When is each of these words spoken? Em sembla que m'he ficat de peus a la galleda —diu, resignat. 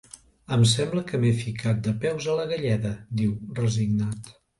Em 0.55 0.61
sembla 0.69 1.01
que 1.09 1.19
m'he 1.25 1.33
ficat 1.41 1.83
de 1.87 1.93
peus 2.05 2.29
a 2.33 2.37
la 2.39 2.47
galleda 2.53 2.95
—diu, 3.21 3.37
resignat. 3.61 4.33